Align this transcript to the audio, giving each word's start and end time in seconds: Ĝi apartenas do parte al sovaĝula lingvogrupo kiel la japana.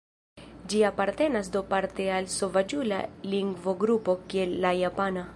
Ĝi 0.71 0.79
apartenas 0.87 1.51
do 1.55 1.61
parte 1.73 2.07
al 2.19 2.29
sovaĝula 2.35 3.01
lingvogrupo 3.33 4.17
kiel 4.33 4.57
la 4.65 4.73
japana. 4.81 5.27